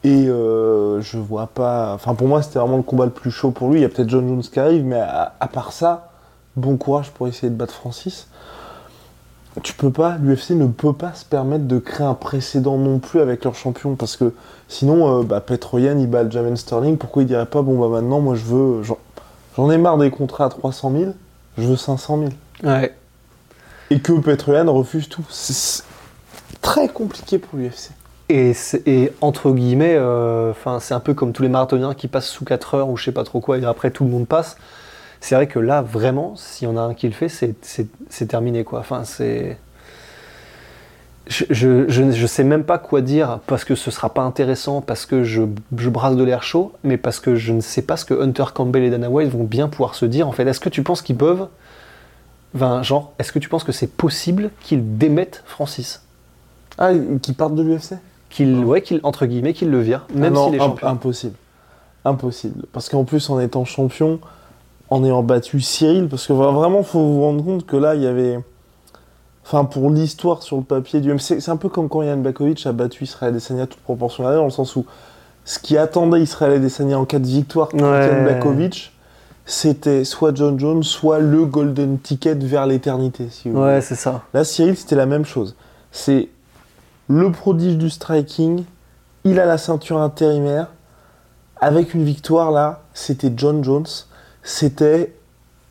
Et 0.03 0.27
euh, 0.27 0.99
je 0.99 1.17
vois 1.17 1.47
pas. 1.47 1.93
Enfin, 1.93 2.15
pour 2.15 2.27
moi, 2.27 2.41
c'était 2.41 2.59
vraiment 2.59 2.75
le 2.75 2.83
combat 2.83 3.05
le 3.05 3.11
plus 3.11 3.31
chaud 3.31 3.51
pour 3.51 3.69
lui. 3.69 3.79
Il 3.79 3.81
y 3.83 3.85
a 3.85 3.89
peut-être 3.89 4.09
John 4.09 4.27
Jones 4.27 4.41
qui 4.41 4.59
arrive, 4.59 4.83
mais 4.83 4.99
à 4.99 5.47
part 5.47 5.71
ça, 5.71 6.11
bon 6.57 6.75
courage 6.75 7.11
pour 7.11 7.29
essayer 7.29 7.49
de 7.49 7.55
battre 7.55 7.73
Francis. 7.73 8.27
Tu 9.63 9.73
peux 9.73 9.91
pas, 9.91 10.17
l'UFC 10.17 10.51
ne 10.51 10.67
peut 10.67 10.93
pas 10.93 11.13
se 11.13 11.25
permettre 11.25 11.65
de 11.65 11.77
créer 11.77 12.05
un 12.05 12.13
précédent 12.13 12.77
non 12.77 12.99
plus 12.99 13.19
avec 13.19 13.43
leur 13.43 13.53
champion, 13.53 13.95
parce 13.95 14.15
que 14.15 14.33
sinon, 14.69 15.19
euh, 15.19 15.23
bah, 15.23 15.41
Petroyan, 15.41 15.97
il 15.99 16.07
bat 16.07 16.29
Jamin 16.29 16.55
Sterling, 16.55 16.97
pourquoi 16.97 17.23
il 17.23 17.25
dirait 17.27 17.45
pas, 17.45 17.61
bon 17.61 17.77
bah 17.77 17.89
maintenant, 17.89 18.21
moi 18.21 18.35
je 18.35 18.45
veux. 18.45 18.83
J'en 18.83 18.97
j'en 19.57 19.69
ai 19.69 19.77
marre 19.77 19.97
des 19.97 20.09
contrats 20.09 20.45
à 20.45 20.49
300 20.49 20.91
000, 20.97 21.11
je 21.57 21.63
veux 21.63 21.75
500 21.75 22.19
000. 22.63 22.71
Ouais. 22.71 22.95
Et 23.89 23.99
que 23.99 24.13
Petroyan 24.13 24.71
refuse 24.71 25.09
tout. 25.09 25.25
C'est 25.29 25.83
très 26.61 26.87
compliqué 26.87 27.37
pour 27.37 27.59
l'UFC. 27.59 27.91
Et, 28.29 29.11
entre 29.19 29.51
guillemets, 29.51 29.95
euh, 29.95 30.53
c'est 30.79 30.93
un 30.93 31.01
peu 31.01 31.13
comme 31.13 31.33
tous 31.33 31.43
les 31.43 31.49
marathoniens 31.49 31.93
qui 31.93 32.07
passent 32.07 32.29
sous 32.29 32.45
4 32.45 32.75
heures 32.75 32.89
ou 32.89 32.95
je 32.95 33.03
sais 33.03 33.11
pas 33.11 33.25
trop 33.25 33.41
quoi, 33.41 33.57
et 33.57 33.65
après 33.65 33.91
tout 33.91 34.05
le 34.05 34.09
monde 34.09 34.27
passe. 34.27 34.55
C'est 35.21 35.35
vrai 35.35 35.47
que 35.47 35.59
là, 35.59 35.81
vraiment, 35.81 36.35
s'il 36.35 36.67
y 36.67 36.71
en 36.71 36.75
a 36.77 36.81
un 36.81 36.93
qui 36.93 37.07
le 37.07 37.13
fait, 37.13 37.29
c'est- 37.29 38.27
terminé 38.27 38.63
quoi. 38.63 38.79
Enfin, 38.79 39.03
c'est. 39.05 39.57
Je, 41.27 41.45
je, 41.51 41.87
je, 41.87 42.11
je 42.11 42.27
sais 42.27 42.43
même 42.43 42.63
pas 42.63 42.79
quoi 42.79 42.99
dire 43.01 43.39
parce 43.45 43.63
que 43.63 43.75
ce 43.75 43.91
sera 43.91 44.11
pas 44.13 44.23
intéressant, 44.23 44.81
parce 44.81 45.05
que 45.05 45.23
je, 45.23 45.43
je 45.77 45.89
brasse 45.89 46.15
de 46.15 46.23
l'air 46.23 46.41
chaud, 46.43 46.73
mais 46.83 46.97
parce 46.97 47.19
que 47.19 47.35
je 47.35 47.53
ne 47.53 47.61
sais 47.61 47.83
pas 47.83 47.95
ce 47.95 48.05
que 48.05 48.19
Hunter 48.19 48.45
Campbell 48.53 48.83
et 48.83 48.89
Dana 48.89 49.09
White 49.09 49.31
vont 49.31 49.43
bien 49.43 49.69
pouvoir 49.69 49.93
se 49.95 50.05
dire. 50.05 50.27
En 50.27 50.31
fait, 50.31 50.45
est-ce 50.47 50.59
que 50.59 50.69
tu 50.69 50.81
penses 50.83 51.01
qu'ils 51.03 51.15
peuvent. 51.15 51.47
Enfin, 52.55 52.81
genre, 52.83 53.13
est-ce 53.19 53.31
que 53.31 53.39
tu 53.39 53.47
penses 53.47 53.63
que 53.63 53.71
c'est 53.71 53.87
possible 53.87 54.49
qu'ils 54.61 54.97
démettent 54.97 55.43
Francis? 55.45 56.01
Ah, 56.79 56.91
qui 57.21 57.33
partent 57.33 57.55
de 57.55 57.61
l'UFC 57.63 57.93
qu'il 58.29 58.63
ouais, 58.65 58.81
qu'il 58.81 58.99
entre 59.03 59.25
guillemets 59.25 59.53
qu'il 59.53 59.69
le 59.69 59.81
vire 59.81 60.07
même 60.15 60.25
Ah 60.25 60.29
non, 60.31 60.47
imp- 60.53 60.57
champion. 60.57 60.87
Impossible. 60.87 61.35
Impossible. 62.03 62.65
Parce 62.73 62.89
qu'en 62.89 63.03
plus, 63.03 63.29
en 63.29 63.39
étant 63.39 63.63
champion, 63.63 64.19
en 64.91 65.03
ayant 65.03 65.23
battu 65.23 65.59
Cyril, 65.61 66.07
parce 66.07 66.27
que 66.27 66.33
vra- 66.33 66.53
vraiment, 66.53 66.83
faut 66.83 66.99
vous 66.99 67.21
rendre 67.21 67.43
compte 67.43 67.65
que 67.65 67.75
là, 67.77 67.95
il 67.95 68.03
y 68.03 68.07
avait. 68.07 68.39
Enfin, 69.43 69.65
pour 69.65 69.89
l'histoire 69.89 70.43
sur 70.43 70.57
le 70.57 70.63
papier 70.63 70.99
du 71.01 71.11
MC, 71.11 71.39
c'est 71.41 71.49
un 71.49 71.57
peu 71.57 71.67
comme 71.69 71.89
quand 71.89 72.03
Yann 72.03 72.21
Bakovic 72.21 72.63
a 72.67 72.71
battu 72.73 73.05
Israël 73.05 73.33
Adesanya 73.33 73.65
toute 73.65 73.81
proportion 73.81 74.23
dans 74.23 74.43
le 74.43 74.49
sens 74.51 74.75
où 74.75 74.85
ce 75.45 75.57
qui 75.57 75.77
attendait 75.77 76.21
Israël 76.21 76.53
Adesanya 76.53 76.99
en 76.99 77.05
cas 77.05 77.17
de 77.17 77.25
victoire 77.25 77.69
contre 77.69 77.85
Ouais. 77.85 78.07
Yann 78.07 78.23
Bakovic, 78.25 78.93
c'était 79.45 80.03
soit 80.03 80.35
John 80.35 80.59
Jones, 80.59 80.83
soit 80.83 81.19
le 81.19 81.45
golden 81.45 81.97
ticket 81.99 82.35
vers 82.35 82.67
l'éternité, 82.67 83.27
si 83.31 83.49
vous 83.49 83.55
voulez. 83.59 83.67
Ouais, 83.75 83.81
c'est 83.81 83.95
ça. 83.95 84.21
Là, 84.33 84.43
Cyril, 84.43 84.77
c'était 84.77 84.95
la 84.95 85.07
même 85.07 85.25
chose. 85.25 85.55
C'est 85.91 86.29
le 87.07 87.31
prodige 87.31 87.77
du 87.77 87.89
striking, 87.89 88.63
il 89.23 89.39
a 89.39 89.45
la 89.45 89.57
ceinture 89.57 89.97
intérimaire. 89.99 90.67
Avec 91.59 91.93
une 91.93 92.03
victoire 92.03 92.51
là, 92.51 92.81
c'était 92.93 93.31
John 93.35 93.63
Jones. 93.63 93.85
C'était 94.43 95.13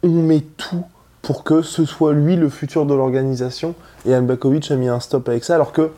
on 0.03 0.09
met 0.09 0.41
tout 0.57 0.85
pour 1.23 1.45
que 1.45 1.63
ce 1.63 1.85
soit 1.85 2.13
lui 2.13 2.37
le 2.37 2.49
futur 2.49 2.87
de 2.87 2.95
l'organisation. 2.95 3.75
Et 4.07 4.15
Albakovic 4.15 4.71
a 4.71 4.77
mis 4.77 4.89
un 4.89 5.01
stop 5.01 5.29
avec 5.29 5.45
ça, 5.45 5.55
alors 5.55 5.73
que 5.73 5.91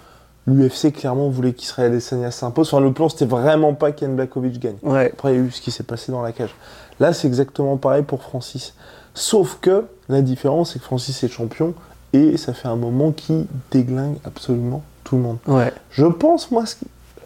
l'UFC 0.47 0.93
clairement 0.93 1.29
voulait 1.29 1.52
qu'Israël 1.52 1.93
Adesanya 1.93 2.31
s'impose. 2.31 2.69
Enfin, 2.69 2.83
le 2.83 2.93
plan 2.93 3.09
c'était 3.09 3.26
vraiment 3.26 3.75
pas 3.75 3.93
qu'Ian 3.93 4.14
Blakovic 4.14 4.59
gagne. 4.59 4.76
Ouais. 4.83 5.11
Après, 5.12 5.35
il 5.35 5.37
y 5.37 5.41
a 5.41 5.45
eu 5.45 5.50
ce 5.50 5.61
qui 5.61 5.71
s'est 5.71 5.85
passé 5.85 6.11
dans 6.11 6.23
la 6.23 6.33
cage. 6.33 6.55
Là, 7.00 7.12
c'est 7.12 7.29
exactement 7.29 7.76
pareil 7.76 8.02
pour 8.02 8.23
Francis. 8.23 8.75
Sauf 9.14 9.59
que 9.61 9.85
la 10.09 10.23
différence, 10.23 10.73
c'est 10.73 10.79
que 10.79 10.85
Francis 10.85 11.23
est 11.23 11.29
champion 11.29 11.75
et 12.12 12.37
ça 12.37 12.52
fait 12.52 12.69
un 12.69 12.76
moment 12.76 13.12
qui 13.12 13.47
déglingue 13.71 14.17
absolument 14.25 14.83
tout 15.05 15.17
le 15.17 15.23
monde. 15.23 15.38
Ouais. 15.47 15.73
Je 15.91 16.07
pense, 16.07 16.50
moi, 16.50 16.64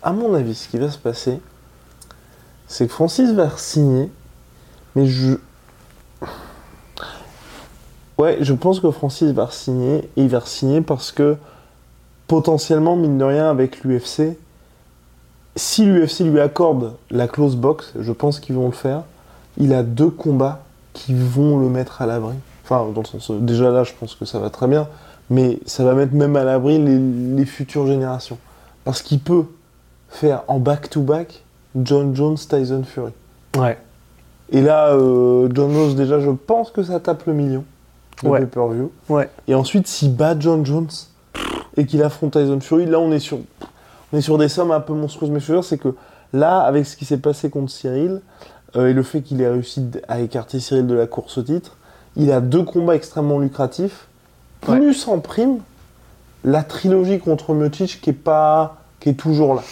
à 0.02 0.12
mon 0.12 0.34
avis, 0.34 0.54
ce 0.54 0.68
qui 0.68 0.78
va 0.78 0.90
se 0.90 0.98
passer, 0.98 1.40
c'est 2.68 2.86
que 2.86 2.92
Francis 2.92 3.32
va 3.32 3.50
signer, 3.56 4.10
mais 4.96 5.06
je. 5.06 5.34
Ouais, 8.18 8.38
je 8.40 8.54
pense 8.54 8.80
que 8.80 8.90
Francis 8.90 9.30
va 9.30 9.48
signer, 9.50 9.98
et 10.16 10.22
il 10.22 10.28
va 10.28 10.40
signer 10.40 10.80
parce 10.80 11.12
que 11.12 11.36
potentiellement, 12.26 12.96
mine 12.96 13.18
de 13.18 13.24
rien, 13.24 13.50
avec 13.50 13.84
l'UFC, 13.84 14.36
si 15.54 15.84
l'UFC 15.84 16.20
lui 16.20 16.40
accorde 16.40 16.94
la 17.10 17.28
close 17.28 17.56
box, 17.56 17.92
je 17.98 18.12
pense 18.12 18.40
qu'ils 18.40 18.56
vont 18.56 18.66
le 18.66 18.72
faire, 18.72 19.02
il 19.58 19.74
a 19.74 19.82
deux 19.82 20.10
combats 20.10 20.62
qui 20.94 21.14
vont 21.14 21.58
le 21.58 21.68
mettre 21.68 22.00
à 22.00 22.06
l'abri. 22.06 22.34
Enfin, 22.64 22.90
dans 22.92 23.02
le 23.02 23.06
sens, 23.06 23.30
déjà 23.30 23.70
là, 23.70 23.84
je 23.84 23.92
pense 23.98 24.14
que 24.14 24.24
ça 24.24 24.38
va 24.38 24.48
très 24.48 24.66
bien, 24.66 24.88
mais 25.28 25.60
ça 25.66 25.84
va 25.84 25.92
mettre 25.92 26.14
même 26.14 26.36
à 26.36 26.44
l'abri 26.44 26.78
les, 26.78 27.44
futures 27.44 27.86
générations. 27.86 28.38
Parce 28.84 29.02
qu'il 29.02 29.20
peut 29.20 29.44
faire 30.08 30.42
en 30.48 30.58
back-to-back 30.58 31.44
John 31.76 32.16
Jones, 32.16 32.36
Tyson 32.36 32.82
Fury. 32.84 33.12
Ouais. 33.58 33.78
Et 34.50 34.60
là, 34.60 34.90
euh, 34.94 35.48
John 35.52 35.72
Jones, 35.72 35.94
déjà, 35.94 36.20
je 36.20 36.30
pense 36.30 36.70
que 36.70 36.82
ça 36.82 37.00
tape 37.00 37.24
le 37.26 37.32
million 37.32 37.64
de 38.22 38.28
Ouais. 38.28 38.40
pay-per-view. 38.40 38.90
Ouais. 39.08 39.28
Et 39.48 39.54
ensuite, 39.54 39.86
s'il 39.88 40.14
bat 40.14 40.36
John 40.38 40.64
Jones 40.64 40.88
et 41.76 41.84
qu'il 41.86 42.02
affronte 42.02 42.32
Tyson 42.32 42.60
Fury, 42.60 42.86
là, 42.86 42.98
on 43.00 43.10
est 43.12 43.18
sur, 43.18 43.38
on 44.12 44.16
est 44.16 44.20
sur 44.22 44.38
des 44.38 44.48
sommes 44.48 44.70
un 44.70 44.80
peu 44.80 44.94
monstrueuses. 44.94 45.30
Mais 45.30 45.40
je 45.40 45.46
veux 45.52 45.58
dire, 45.58 45.64
c'est 45.64 45.78
que 45.78 45.94
là, 46.32 46.60
avec 46.60 46.86
ce 46.86 46.96
qui 46.96 47.04
s'est 47.04 47.18
passé 47.18 47.50
contre 47.50 47.70
Cyril 47.72 48.20
euh, 48.76 48.88
et 48.88 48.92
le 48.92 49.02
fait 49.02 49.20
qu'il 49.22 49.40
ait 49.42 49.48
réussi 49.48 49.84
à 50.08 50.20
écarter 50.20 50.60
Cyril 50.60 50.86
de 50.86 50.94
la 50.94 51.06
course 51.06 51.38
au 51.38 51.42
titre, 51.42 51.76
il 52.16 52.30
a 52.32 52.40
deux 52.40 52.62
combats 52.62 52.94
extrêmement 52.94 53.38
lucratifs, 53.38 54.06
Ouais. 54.68 54.78
plus 54.78 55.06
en 55.08 55.18
prime 55.20 55.58
la 56.44 56.62
trilogie 56.62 57.18
contre 57.18 57.52
Miocic 57.52 58.00
qui 58.00 58.10
est 58.10 58.12
pas, 58.14 58.76
qui 59.00 59.10
est 59.10 59.14
toujours 59.14 59.54
là. 59.54 59.62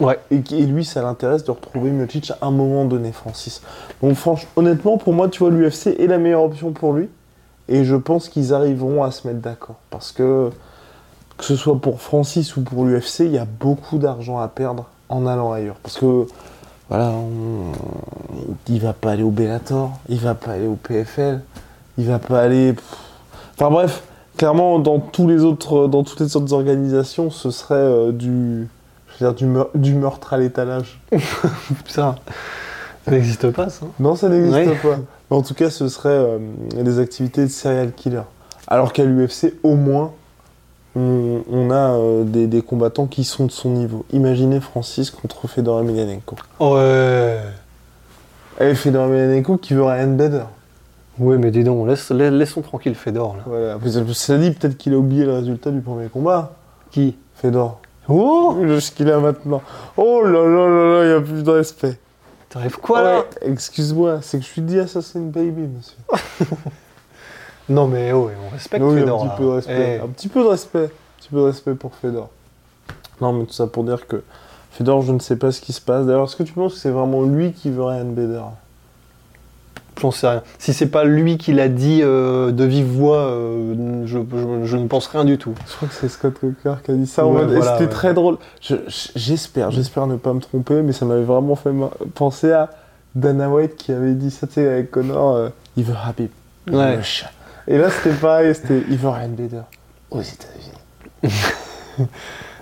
Ouais. 0.00 0.18
Et, 0.30 0.38
lui, 0.66 0.84
ça 0.84 1.02
l'intéresse 1.02 1.44
de 1.44 1.50
retrouver 1.50 1.90
Miocic 1.90 2.30
à 2.40 2.46
un 2.46 2.50
moment 2.50 2.84
donné, 2.84 3.12
Francis. 3.12 3.62
Donc, 4.02 4.14
franchement, 4.14 4.50
honnêtement, 4.56 4.98
pour 4.98 5.12
moi, 5.14 5.28
tu 5.28 5.38
vois, 5.38 5.50
l'UFC 5.50 5.88
est 5.98 6.06
la 6.06 6.18
meilleure 6.18 6.42
option 6.42 6.72
pour 6.72 6.92
lui. 6.92 7.08
Et 7.68 7.84
je 7.84 7.96
pense 7.96 8.28
qu'ils 8.28 8.54
arriveront 8.54 9.02
à 9.02 9.10
se 9.10 9.26
mettre 9.26 9.40
d'accord. 9.40 9.76
Parce 9.90 10.12
que, 10.12 10.50
que 11.38 11.44
ce 11.44 11.56
soit 11.56 11.80
pour 11.80 12.00
Francis 12.00 12.56
ou 12.56 12.62
pour 12.62 12.84
l'UFC, 12.84 13.20
il 13.20 13.32
y 13.32 13.38
a 13.38 13.46
beaucoup 13.46 13.98
d'argent 13.98 14.38
à 14.38 14.48
perdre 14.48 14.86
en 15.08 15.26
allant 15.26 15.52
ailleurs. 15.52 15.76
Parce 15.82 15.98
que, 15.98 16.26
voilà, 16.88 17.10
on- 17.10 17.72
il 18.68 18.80
va 18.80 18.92
pas 18.92 19.12
aller 19.12 19.22
au 19.22 19.30
Bellator, 19.30 19.92
il 20.08 20.18
va 20.18 20.34
pas 20.34 20.52
aller 20.52 20.66
au 20.66 20.76
PFL, 20.76 21.40
il 21.98 22.06
va 22.06 22.18
pas 22.18 22.40
aller. 22.42 22.74
Enfin 23.54 23.70
bref, 23.70 24.02
clairement, 24.36 24.78
dans 24.78 24.98
tous 25.00 25.26
les 25.26 25.42
autres, 25.42 25.88
dans 25.88 26.04
toutes 26.04 26.20
les 26.20 26.36
autres 26.36 26.52
organisations, 26.52 27.30
ce 27.30 27.50
serait 27.50 27.74
euh, 27.74 28.12
du, 28.12 28.68
je 29.18 29.24
veux 29.24 29.30
dire, 29.30 29.34
du, 29.34 29.46
meur- 29.46 29.70
du 29.74 29.94
meurtre 29.94 30.32
à 30.34 30.38
l'étalage. 30.38 31.00
Ça, 31.88 32.16
ça 33.04 33.10
n'existe 33.10 33.50
pas, 33.50 33.68
ça. 33.68 33.86
Non, 34.00 34.16
ça 34.16 34.28
n'existe 34.28 34.54
Oui. 34.56 34.90
pas. 34.90 34.96
Mais 35.30 35.36
en 35.36 35.42
tout 35.42 35.54
cas, 35.54 35.70
ce 35.70 35.88
serait 35.88 36.08
euh, 36.10 36.38
des 36.74 36.98
activités 36.98 37.42
de 37.42 37.48
serial 37.50 37.92
killer. 37.92 38.22
Alors 38.66 38.92
qu'à 38.92 39.04
l'UFC, 39.04 39.54
au 39.62 39.74
moins, 39.76 40.12
on, 40.96 41.42
on 41.50 41.70
a 41.70 41.92
euh, 41.94 42.24
des, 42.24 42.46
des 42.46 42.62
combattants 42.62 43.06
qui 43.06 43.22
sont 43.24 43.46
de 43.46 43.52
son 43.52 43.70
niveau. 43.70 44.04
Imaginez 44.12 44.60
Francis 44.60 45.10
contre 45.10 45.46
Fedor 45.46 45.80
Emelianenko. 45.80 46.36
Ouais. 46.60 47.38
Et 48.60 48.74
Fedor 48.74 49.06
Emelianenko 49.06 49.56
qui 49.56 49.74
veut 49.74 49.84
Ryan 49.84 50.08
Bader. 50.08 50.42
Ouais, 51.18 51.38
mais 51.38 51.50
dis 51.50 51.64
donc, 51.64 51.86
laisse, 51.88 52.10
la- 52.10 52.30
laissons 52.30 52.60
tranquille 52.62 52.94
Fedor, 52.94 53.36
là. 53.36 53.42
Voilà. 53.46 53.78
Cela 54.12 54.38
dit, 54.38 54.50
peut-être 54.50 54.76
qu'il 54.76 54.94
a 54.94 54.96
oublié 54.98 55.24
le 55.24 55.34
résultat 55.34 55.70
du 55.70 55.80
premier 55.80 56.08
combat. 56.08 56.52
Qui? 56.90 57.16
Fedor. 57.36 57.80
Oh 58.08 58.56
Le 58.60 58.80
ce 58.80 58.92
qu'il 58.92 59.10
a 59.10 59.18
maintenant. 59.18 59.62
Oh 59.96 60.22
là 60.22 60.44
là 60.44 60.68
là 60.68 60.94
là, 60.94 61.04
il 61.04 61.08
n'y 61.08 61.14
a 61.14 61.20
plus 61.20 61.42
de 61.42 61.50
respect. 61.50 61.98
T'arrives 62.48 62.78
quoi, 62.78 63.02
là 63.02 63.18
Ouais, 63.18 63.50
Excuse-moi, 63.52 64.20
c'est 64.22 64.38
que 64.38 64.44
je 64.44 64.48
suis 64.48 64.62
dit 64.62 64.78
Assassin 64.78 65.20
Baby, 65.20 65.62
monsieur. 65.62 65.98
Non, 67.68 67.88
mais 67.88 68.12
oh, 68.12 68.30
on 68.46 68.50
respecte 68.54 68.84
Oui, 68.84 69.00
Fedor, 69.00 69.24
un 69.24 69.26
petit 69.26 69.28
là. 69.28 69.36
peu 69.36 69.44
de 69.44 69.48
respect. 69.48 69.98
Eh. 70.00 70.04
Un 70.04 70.08
petit 70.08 70.28
peu 70.28 70.42
de 70.44 70.48
respect. 70.48 70.84
Un 70.84 71.18
petit 71.18 71.28
peu 71.30 71.36
de 71.38 71.42
respect 71.42 71.74
pour 71.74 71.94
Fedor. 71.96 72.28
Non, 73.20 73.32
mais 73.32 73.44
tout 73.44 73.52
ça 73.52 73.66
pour 73.66 73.82
dire 73.82 74.06
que 74.06 74.22
Fedor, 74.70 75.02
je 75.02 75.10
ne 75.12 75.18
sais 75.18 75.36
pas 75.36 75.50
ce 75.50 75.60
qui 75.60 75.72
se 75.72 75.80
passe. 75.80 76.06
D'ailleurs, 76.06 76.24
est-ce 76.26 76.36
que 76.36 76.44
tu 76.44 76.52
penses 76.52 76.74
que 76.74 76.78
c'est 76.78 76.90
vraiment 76.90 77.22
lui 77.22 77.52
qui 77.52 77.70
veut 77.70 77.82
Ryan 77.82 78.04
Bader? 78.04 78.42
J'en 80.00 80.10
sais 80.10 80.28
rien. 80.28 80.42
Si 80.58 80.74
c'est 80.74 80.88
pas 80.88 81.04
lui 81.04 81.38
qui 81.38 81.52
l'a 81.54 81.68
dit 81.68 82.00
euh, 82.02 82.52
de 82.52 82.64
vive 82.64 82.86
voix, 82.86 83.16
euh, 83.16 84.02
je, 84.04 84.18
je- 84.18 84.64
je 84.64 84.76
ne 84.76 84.86
pense 84.88 85.06
rien 85.06 85.24
du 85.24 85.38
tout. 85.38 85.54
Je 85.66 85.74
crois 85.76 85.88
que 85.88 85.94
c'est 85.94 86.08
Scott 86.08 86.34
Coker 86.38 86.82
qui 86.82 86.90
a 86.90 86.94
dit 86.94 87.06
ça. 87.06 87.26
Ouais, 87.26 87.44
voilà, 87.46 87.72
C'était 87.72 87.84
ouais. 87.84 87.90
très 87.90 88.12
drôle. 88.14 88.36
Je- 88.60 88.74
je- 88.88 89.08
J'espère, 89.16 89.70
j'espère 89.70 90.06
ne 90.06 90.16
pas 90.16 90.32
me 90.34 90.40
tromper, 90.40 90.82
mais 90.82 90.92
ça 90.92 91.06
m'avait 91.06 91.22
vraiment 91.24 91.56
fait 91.56 91.70
penser 92.14 92.52
à 92.52 92.68
Dana 93.14 93.48
White 93.48 93.76
qui 93.76 93.92
avait 93.92 94.12
dit 94.12 94.30
ça, 94.30 94.46
tu 94.46 94.54
sais, 94.54 94.68
avec 94.68 94.90
Connor. 94.90 95.34
euh, 95.34 95.48
il 95.78 95.84
veut 95.84 95.94
Habib. 96.06 96.28
Ouais. 96.70 96.96
le 96.96 97.02
chat. 97.02 97.30
Et 97.66 97.78
là, 97.78 97.88
c'était 97.90 98.14
pareil, 98.14 98.54
c'était 98.54 98.82
il 98.90 98.98
veut 98.98 99.08
Ryan 99.08 99.28
Bader 99.30 99.62
aux 100.10 100.20
États-Unis. 100.20 101.32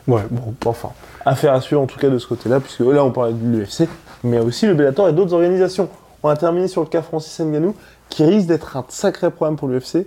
Ouais, 0.07 0.21
bon. 0.31 0.55
Enfin, 0.67 0.91
affaire 1.25 1.55
à 1.55 1.61
suivre 1.63 1.81
en 1.81 1.87
tout 1.87 1.99
cas 1.99 2.11
de 2.11 2.19
ce 2.19 2.27
côté-là, 2.27 2.61
puisque 2.61 2.81
là 2.81 3.03
on 3.05 3.11
parlait 3.11 3.33
de 3.33 3.57
l'UFC, 3.59 3.89
mais 4.23 4.39
aussi 4.39 4.67
le 4.67 4.75
Bellator 4.75 5.09
et 5.09 5.13
d'autres 5.15 5.33
organisations. 5.33 5.89
On 6.25 6.31
a 6.31 6.37
terminé 6.39 6.69
sur 6.69 6.81
le 6.81 6.87
cas 6.87 7.03
Francis 7.03 7.39
Ngannou, 7.39 7.75
qui 8.09 8.25
risque 8.25 8.47
d'être 8.47 8.79
un 8.79 8.85
sacré 8.89 9.31
problème 9.31 9.57
pour 9.57 9.69
l'UFC. 9.69 10.07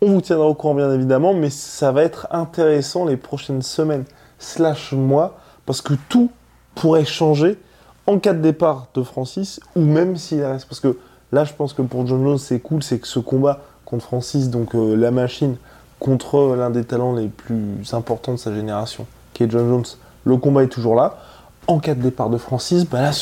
On 0.00 0.12
vous 0.12 0.22
tiendra 0.22 0.46
au 0.46 0.54
courant 0.54 0.74
bien 0.74 0.90
évidemment, 0.90 1.34
mais 1.34 1.50
ça 1.50 1.92
va 1.92 2.04
être 2.04 2.26
intéressant 2.30 3.04
les 3.04 3.18
prochaines 3.18 3.60
semaines, 3.60 4.04
slash 4.38 4.94
mois, 4.94 5.36
parce 5.66 5.82
que 5.82 5.92
tout 6.08 6.30
pourrait 6.74 7.04
changer 7.04 7.58
en 8.06 8.18
cas 8.18 8.32
de 8.32 8.40
départ 8.40 8.86
de 8.94 9.02
Francis, 9.02 9.60
ou 9.76 9.82
même 9.82 10.16
s'il 10.16 10.42
reste. 10.42 10.66
Parce 10.66 10.80
que 10.80 10.96
là, 11.32 11.44
je 11.44 11.52
pense 11.52 11.74
que 11.74 11.82
pour 11.82 12.06
John 12.06 12.24
Jones, 12.24 12.38
c'est 12.38 12.60
cool, 12.60 12.82
c'est 12.82 12.98
que 12.98 13.06
ce 13.06 13.18
combat 13.18 13.60
contre 13.84 14.06
Francis, 14.06 14.48
donc 14.48 14.74
euh, 14.74 14.94
la 14.96 15.10
machine, 15.10 15.56
contre 16.00 16.56
l'un 16.56 16.70
des 16.70 16.84
talents 16.84 17.14
les 17.14 17.28
plus 17.28 17.92
importants 17.92 18.32
de 18.32 18.38
sa 18.38 18.54
génération, 18.54 19.06
qui 19.34 19.44
est 19.44 19.50
John 19.50 19.68
Jones, 19.68 19.84
le 20.24 20.38
combat 20.38 20.62
est 20.62 20.68
toujours 20.68 20.94
là. 20.94 21.18
En 21.66 21.78
cas 21.78 21.94
de 21.94 22.00
départ 22.00 22.30
de 22.30 22.38
Francis, 22.38 22.88
bah 22.88 23.02
là, 23.02 23.12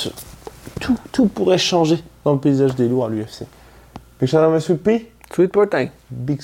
tout, 0.80 0.99
tout 1.12 1.26
pourrait 1.26 1.58
changer 1.58 2.02
dans 2.25 2.32
le 2.35 2.38
paysage 2.38 2.75
des 2.75 2.88
lourds 2.88 3.06
à 3.06 3.08
l'UFC. 3.08 3.44
Big 4.20 4.28
shout 4.28 4.38
out 4.38 4.54
à 4.54 4.61
sweet 4.61 4.82
pea. 4.82 5.06
Sweet 5.32 5.52
protein. 5.52 5.88
Big, 6.11 6.40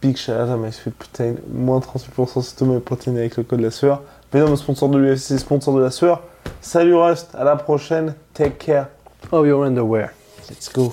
big 0.00 0.16
shout 0.16 0.32
out 0.32 0.50
à 0.50 0.56
my 0.56 0.72
sweet 0.72 0.94
protein. 0.94 1.34
Moins 1.52 1.80
38% 1.80 2.42
sur 2.42 2.56
tous 2.56 2.64
mes 2.64 2.80
protéines 2.80 3.18
avec 3.18 3.36
le 3.36 3.42
code 3.42 3.58
de 3.60 3.64
la 3.64 3.70
sueur. 3.70 4.02
Mais 4.32 4.40
non, 4.40 4.48
mon 4.48 4.56
sponsor 4.56 4.88
de 4.88 4.98
l'UFC, 4.98 5.38
sponsor 5.38 5.74
de 5.74 5.82
la 5.82 5.90
sueur. 5.90 6.22
Salut 6.60 6.94
Rust, 6.94 7.34
à 7.34 7.44
la 7.44 7.56
prochaine. 7.56 8.14
Take 8.34 8.58
care. 8.58 8.88
Oh, 9.32 9.44
your 9.44 9.64
underwear. 9.64 10.10
Let's 10.48 10.72
go. 10.72 10.92